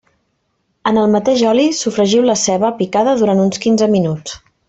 [0.91, 4.39] En el mateix oli sofregiu la ceba picada durant uns quinze minuts.